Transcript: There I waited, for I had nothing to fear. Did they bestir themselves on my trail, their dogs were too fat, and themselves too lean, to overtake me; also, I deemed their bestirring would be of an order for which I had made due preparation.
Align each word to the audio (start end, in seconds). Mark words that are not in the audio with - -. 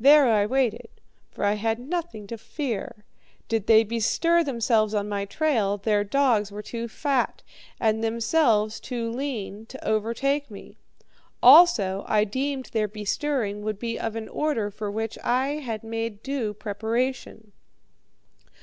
There 0.00 0.26
I 0.32 0.46
waited, 0.46 0.88
for 1.30 1.44
I 1.44 1.52
had 1.56 1.78
nothing 1.78 2.26
to 2.28 2.38
fear. 2.38 3.04
Did 3.48 3.66
they 3.66 3.84
bestir 3.84 4.42
themselves 4.42 4.94
on 4.94 5.10
my 5.10 5.26
trail, 5.26 5.76
their 5.76 6.04
dogs 6.04 6.50
were 6.50 6.62
too 6.62 6.88
fat, 6.88 7.42
and 7.78 8.02
themselves 8.02 8.80
too 8.80 9.10
lean, 9.12 9.66
to 9.66 9.86
overtake 9.86 10.50
me; 10.50 10.78
also, 11.42 12.06
I 12.08 12.24
deemed 12.24 12.70
their 12.72 12.88
bestirring 12.88 13.60
would 13.60 13.78
be 13.78 13.98
of 14.00 14.16
an 14.16 14.30
order 14.30 14.70
for 14.70 14.90
which 14.90 15.18
I 15.22 15.56
had 15.58 15.84
made 15.84 16.22
due 16.22 16.54
preparation. 16.54 17.52